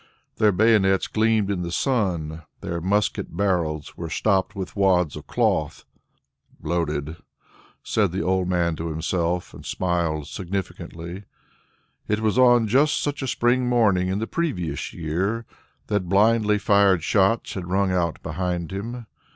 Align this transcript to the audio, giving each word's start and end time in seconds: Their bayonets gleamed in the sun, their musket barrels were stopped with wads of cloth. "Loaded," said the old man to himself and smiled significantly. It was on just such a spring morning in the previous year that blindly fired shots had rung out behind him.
Their 0.37 0.51
bayonets 0.51 1.05
gleamed 1.05 1.51
in 1.51 1.61
the 1.61 1.71
sun, 1.71 2.41
their 2.61 2.81
musket 2.81 3.37
barrels 3.37 3.95
were 3.95 4.09
stopped 4.09 4.55
with 4.55 4.75
wads 4.75 5.15
of 5.15 5.27
cloth. 5.27 5.85
"Loaded," 6.59 7.17
said 7.83 8.11
the 8.11 8.23
old 8.23 8.47
man 8.47 8.75
to 8.77 8.87
himself 8.87 9.53
and 9.53 9.63
smiled 9.63 10.27
significantly. 10.27 11.25
It 12.07 12.19
was 12.19 12.39
on 12.39 12.65
just 12.67 12.99
such 12.99 13.21
a 13.21 13.27
spring 13.27 13.67
morning 13.69 14.07
in 14.07 14.17
the 14.17 14.25
previous 14.25 14.91
year 14.91 15.45
that 15.85 16.09
blindly 16.09 16.57
fired 16.57 17.03
shots 17.03 17.53
had 17.53 17.69
rung 17.69 17.91
out 17.91 18.19
behind 18.23 18.71
him. 18.71 19.05